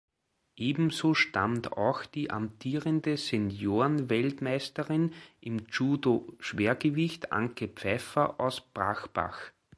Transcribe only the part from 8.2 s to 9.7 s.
aus Brachbach.